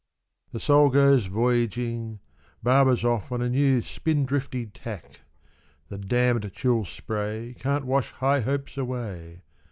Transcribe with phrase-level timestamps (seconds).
[0.51, 2.21] The soul goes voyaging,
[2.63, 5.19] Barbor's off on a new spindrifty tack.
[5.89, 9.43] The damned chill spray Can't wash high hopes away.